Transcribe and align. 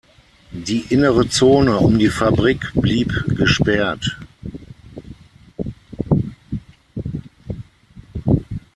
Die 0.49 0.79
innere 0.89 1.29
Zone 1.29 1.77
um 1.77 1.99
die 1.99 2.09
Fabrik 2.09 2.71
blieb 2.73 3.23
gesperrt. 3.37 4.17